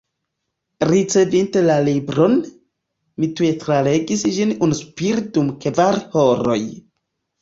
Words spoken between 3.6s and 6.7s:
tralegis ĝin unuspire dum kvar horoj.